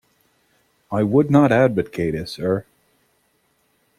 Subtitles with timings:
[0.91, 2.65] I would not advocate it, sir.